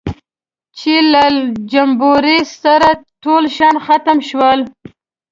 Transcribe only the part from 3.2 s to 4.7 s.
ټول شیان ختم شول.